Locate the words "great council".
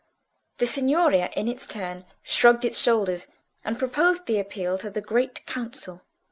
4.99-6.01